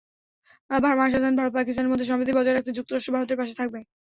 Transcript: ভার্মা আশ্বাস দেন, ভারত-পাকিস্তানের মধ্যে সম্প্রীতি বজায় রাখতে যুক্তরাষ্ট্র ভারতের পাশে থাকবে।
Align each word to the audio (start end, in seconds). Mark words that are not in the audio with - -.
ভার্মা 0.69 1.03
আশ্বাস 1.05 1.23
দেন, 1.23 1.35
ভারত-পাকিস্তানের 1.39 1.91
মধ্যে 1.91 2.07
সম্প্রীতি 2.09 2.33
বজায় 2.35 2.55
রাখতে 2.55 2.77
যুক্তরাষ্ট্র 2.77 3.13
ভারতের 3.15 3.39
পাশে 3.39 3.53
থাকবে। 3.59 3.79